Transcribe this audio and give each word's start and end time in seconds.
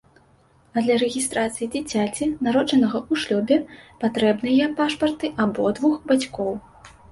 А 0.77 0.83
для 0.85 0.95
рэгістрацыі 1.03 1.67
дзіцяці, 1.75 2.29
народжанага 2.47 2.97
ў 3.11 3.25
шлюбе, 3.25 3.57
патрэбныя 4.07 4.73
пашпарты 4.83 5.33
абодвух 5.47 5.95
бацькоў. 6.11 6.53